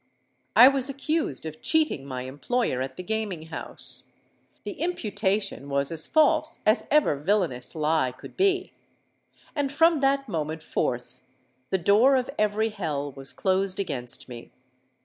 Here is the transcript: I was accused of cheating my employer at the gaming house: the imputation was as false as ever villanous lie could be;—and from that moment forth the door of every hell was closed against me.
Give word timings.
I 0.55 0.67
was 0.67 0.89
accused 0.89 1.45
of 1.45 1.61
cheating 1.61 2.07
my 2.07 2.23
employer 2.23 2.81
at 2.81 2.97
the 2.97 3.03
gaming 3.03 3.49
house: 3.49 4.09
the 4.63 4.71
imputation 4.71 5.69
was 5.69 5.91
as 5.91 6.07
false 6.07 6.59
as 6.65 6.87
ever 6.89 7.15
villanous 7.17 7.75
lie 7.75 8.11
could 8.11 8.35
be;—and 8.35 9.71
from 9.71 9.99
that 9.99 10.27
moment 10.27 10.63
forth 10.63 11.21
the 11.69 11.77
door 11.77 12.15
of 12.15 12.31
every 12.39 12.69
hell 12.69 13.11
was 13.11 13.31
closed 13.31 13.79
against 13.79 14.27
me. 14.27 14.51